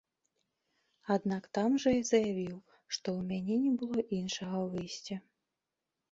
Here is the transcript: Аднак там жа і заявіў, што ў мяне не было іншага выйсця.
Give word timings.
Аднак 1.15 1.43
там 1.57 1.75
жа 1.83 1.91
і 1.95 1.99
заявіў, 2.11 2.55
што 2.97 3.07
ў 3.19 3.27
мяне 3.33 3.57
не 3.67 3.73
было 3.83 3.99
іншага 4.19 4.57
выйсця. 4.71 5.15